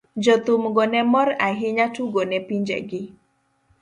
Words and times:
jothumgo 0.23 0.83
ne 0.91 1.01
mor 1.11 1.27
ahinya 1.47 1.85
tugo 1.95 2.21
ne 2.29 2.37
pinjegi. 2.47 3.01